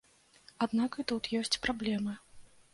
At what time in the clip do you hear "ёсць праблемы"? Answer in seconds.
1.43-2.19